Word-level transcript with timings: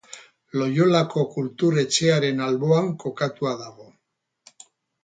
Loiolako 0.61 1.25
Kultur 1.35 1.77
Etxearen 1.83 2.43
alboan 2.47 2.91
kokatua 3.05 3.57
dago. 3.65 3.89